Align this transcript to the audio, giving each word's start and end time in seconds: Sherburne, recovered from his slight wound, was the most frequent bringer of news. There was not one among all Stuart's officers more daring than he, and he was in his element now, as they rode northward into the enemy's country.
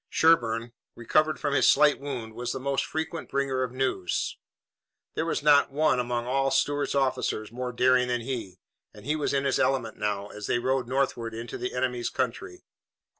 Sherburne, 0.09 0.73
recovered 0.95 1.39
from 1.39 1.53
his 1.53 1.67
slight 1.67 1.99
wound, 1.99 2.33
was 2.33 2.51
the 2.53 2.59
most 2.59 2.85
frequent 2.85 3.29
bringer 3.29 3.61
of 3.61 3.71
news. 3.71 4.35
There 5.13 5.27
was 5.27 5.43
not 5.43 5.71
one 5.71 5.99
among 5.99 6.25
all 6.25 6.49
Stuart's 6.49 6.95
officers 6.95 7.51
more 7.51 7.71
daring 7.71 8.07
than 8.07 8.21
he, 8.21 8.57
and 8.95 9.05
he 9.05 9.15
was 9.15 9.31
in 9.31 9.45
his 9.45 9.59
element 9.59 9.97
now, 9.97 10.29
as 10.29 10.47
they 10.47 10.57
rode 10.57 10.87
northward 10.87 11.35
into 11.35 11.55
the 11.55 11.75
enemy's 11.75 12.09
country. 12.09 12.63